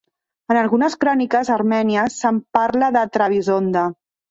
[0.53, 3.89] En algunes cròniques armènies se'n parla de Trebisonda.